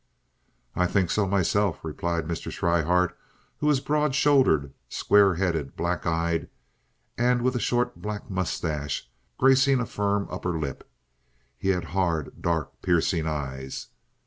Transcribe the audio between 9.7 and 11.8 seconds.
a firm upper lip. He